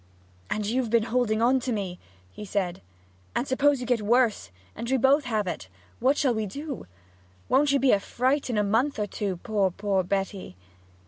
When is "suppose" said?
3.47-3.79